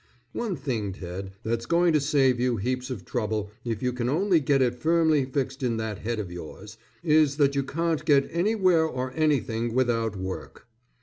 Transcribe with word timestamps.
One 0.33 0.55
thing, 0.55 0.93
Ted, 0.93 1.33
that's 1.43 1.67
going 1.67 1.93
to 1.93 2.01
save 2.01 2.39
you 2.39 2.57
heaps 2.57 2.89
of 2.89 3.05
trouble 3.05 3.51
if 3.63 3.83
you 3.83 3.93
can 3.93 4.09
only 4.09 4.39
get 4.39 4.59
it 4.59 4.73
firmly 4.81 5.25
fixed 5.25 5.61
in 5.61 5.77
that 5.77 5.99
head 5.99 6.17
of 6.17 6.31
yours, 6.31 6.79
is 7.03 7.37
that 7.37 7.53
you 7.53 7.61
can't 7.61 8.03
get 8.03 8.27
anywhere 8.31 8.85
or 8.87 9.11
anything 9.15 9.75
without 9.75 10.15
WORK. 10.15 10.65